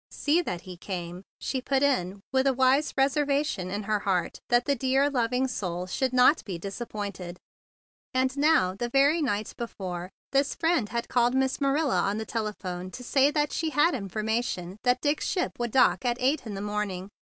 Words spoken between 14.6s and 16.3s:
that Dick's ship would dock at